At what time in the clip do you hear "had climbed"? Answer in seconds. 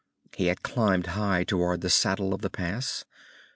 0.47-1.05